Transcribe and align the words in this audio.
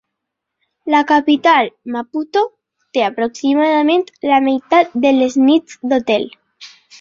La 0.93 1.01
capital 1.09 1.67
Maputo 1.95 2.43
té 2.97 3.03
aproximadament 3.09 4.03
la 4.33 4.41
meitat 4.47 4.97
de 5.05 5.13
les 5.19 5.39
nits 5.51 5.79
d'hotel. 5.93 6.27